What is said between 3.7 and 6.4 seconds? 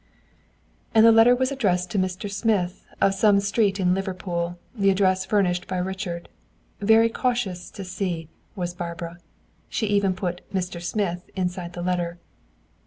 in Liverpool, the address furnished by Richard.